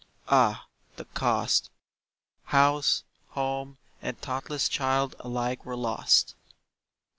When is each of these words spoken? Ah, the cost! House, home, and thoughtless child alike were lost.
Ah, 0.29 0.65
the 0.95 1.05
cost! 1.05 1.69
House, 2.45 3.03
home, 3.33 3.77
and 4.01 4.19
thoughtless 4.19 4.67
child 4.67 5.15
alike 5.19 5.63
were 5.63 5.75
lost. 5.77 6.33